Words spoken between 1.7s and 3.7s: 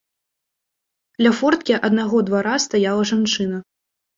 аднаго двара стаяла жанчына.